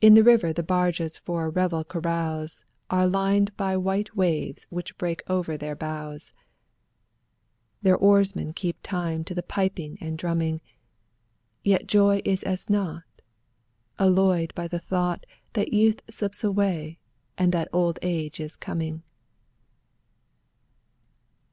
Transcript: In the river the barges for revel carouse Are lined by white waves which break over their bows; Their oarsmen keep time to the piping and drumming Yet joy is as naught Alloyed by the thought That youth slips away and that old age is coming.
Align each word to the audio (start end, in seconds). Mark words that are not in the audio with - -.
In 0.00 0.14
the 0.14 0.22
river 0.22 0.52
the 0.52 0.62
barges 0.62 1.18
for 1.18 1.50
revel 1.50 1.82
carouse 1.82 2.64
Are 2.88 3.08
lined 3.08 3.56
by 3.56 3.76
white 3.76 4.14
waves 4.14 4.64
which 4.70 4.96
break 4.96 5.24
over 5.28 5.56
their 5.56 5.74
bows; 5.74 6.32
Their 7.82 7.96
oarsmen 7.96 8.52
keep 8.52 8.78
time 8.84 9.24
to 9.24 9.34
the 9.34 9.42
piping 9.42 9.98
and 10.00 10.16
drumming 10.16 10.60
Yet 11.64 11.88
joy 11.88 12.22
is 12.24 12.44
as 12.44 12.70
naught 12.70 13.02
Alloyed 13.98 14.54
by 14.54 14.68
the 14.68 14.78
thought 14.78 15.26
That 15.54 15.72
youth 15.72 16.00
slips 16.08 16.44
away 16.44 17.00
and 17.36 17.50
that 17.50 17.66
old 17.72 17.98
age 18.02 18.38
is 18.38 18.54
coming. 18.54 19.02